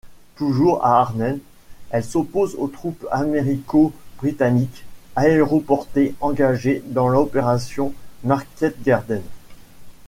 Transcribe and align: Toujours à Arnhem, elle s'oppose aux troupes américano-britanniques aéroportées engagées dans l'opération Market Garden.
Toujours 0.35 0.83
à 0.83 0.99
Arnhem, 1.01 1.39
elle 1.91 2.03
s'oppose 2.03 2.55
aux 2.57 2.65
troupes 2.69 3.05
américano-britanniques 3.11 4.83
aéroportées 5.15 6.15
engagées 6.21 6.81
dans 6.87 7.07
l'opération 7.07 7.93
Market 8.23 8.81
Garden. 8.81 9.21